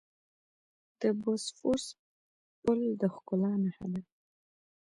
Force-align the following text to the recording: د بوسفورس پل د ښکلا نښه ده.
د 0.99 1.01
بوسفورس 1.21 1.85
پل 2.61 2.79
د 3.01 3.03
ښکلا 3.13 3.51
نښه 3.63 3.87
ده. 3.93 4.01